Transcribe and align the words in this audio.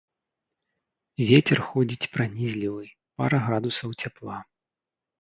Вецер 1.33 1.59
ходзіць 1.69 2.09
пранізлівы, 2.17 2.83
пара 3.23 3.37
градусаў 3.47 3.89
цяпла. 4.01 4.37